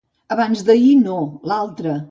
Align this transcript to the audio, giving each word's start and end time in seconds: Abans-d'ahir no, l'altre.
Abans-d'ahir 0.35 0.97
no, 1.03 1.21
l'altre. 1.53 1.99